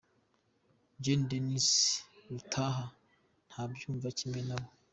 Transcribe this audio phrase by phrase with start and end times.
[1.03, 1.21] Gen.
[1.29, 1.69] Denis
[2.29, 2.83] Rutaha,
[3.47, 4.67] ntabyumva kimwe na bo.